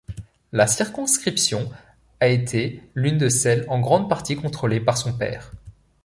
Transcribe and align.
La 0.51 0.65
circonscription 0.65 1.69
a 2.21 2.27
été 2.27 2.81
l'une 2.95 3.19
de 3.19 3.29
celle 3.29 3.65
en 3.69 3.79
grande 3.79 4.09
partie 4.09 4.35
contrôlée 4.35 4.79
par 4.79 4.97
son 4.97 5.15
père. 5.15 5.51